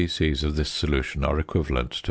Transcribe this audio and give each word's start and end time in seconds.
c. 0.07 0.31
of 0.31 0.55
this 0.55 0.67
solution 0.71 1.23
are 1.23 1.39
equivalent 1.39 1.91
to 1.91 1.97
0. 1.97 1.99